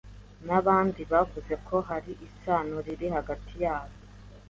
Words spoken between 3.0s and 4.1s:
hagati ya Bo